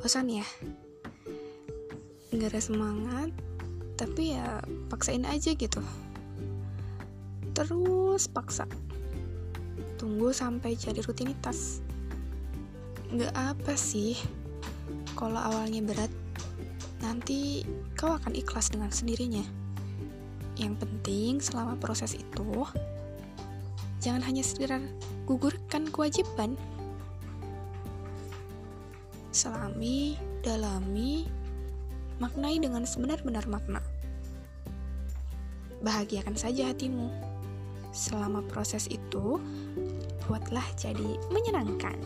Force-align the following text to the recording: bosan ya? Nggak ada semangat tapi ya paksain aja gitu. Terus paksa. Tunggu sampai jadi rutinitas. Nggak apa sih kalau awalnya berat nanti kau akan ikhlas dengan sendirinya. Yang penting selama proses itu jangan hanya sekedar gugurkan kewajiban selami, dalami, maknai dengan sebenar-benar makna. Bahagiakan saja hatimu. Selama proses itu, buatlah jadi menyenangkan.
bosan 0.00 0.32
ya? 0.32 0.46
Nggak 2.32 2.56
ada 2.56 2.60
semangat 2.64 3.28
tapi 4.00 4.32
ya 4.32 4.64
paksain 4.88 5.28
aja 5.28 5.52
gitu. 5.52 5.84
Terus 7.52 8.32
paksa. 8.32 8.64
Tunggu 10.00 10.32
sampai 10.32 10.72
jadi 10.72 11.04
rutinitas. 11.04 11.84
Nggak 13.12 13.36
apa 13.36 13.76
sih 13.76 14.16
kalau 15.20 15.36
awalnya 15.36 15.84
berat 15.84 16.08
nanti 17.04 17.68
kau 17.92 18.16
akan 18.16 18.32
ikhlas 18.32 18.72
dengan 18.72 18.88
sendirinya. 18.88 19.44
Yang 20.56 20.80
penting 20.80 21.44
selama 21.44 21.76
proses 21.76 22.16
itu 22.16 22.64
jangan 24.00 24.24
hanya 24.24 24.40
sekedar 24.40 24.80
gugurkan 25.28 25.92
kewajiban 25.92 26.56
selami, 29.32 30.20
dalami, 30.44 31.24
maknai 32.20 32.60
dengan 32.60 32.84
sebenar-benar 32.84 33.48
makna. 33.48 33.80
Bahagiakan 35.80 36.36
saja 36.36 36.70
hatimu. 36.70 37.08
Selama 37.90 38.44
proses 38.46 38.86
itu, 38.92 39.40
buatlah 40.28 40.64
jadi 40.76 41.18
menyenangkan. 41.32 41.96